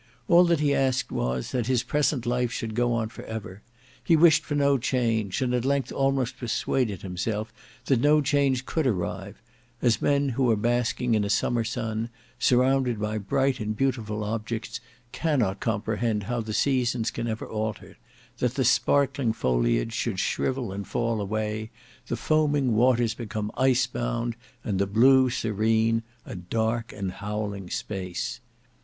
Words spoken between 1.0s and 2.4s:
was, that his present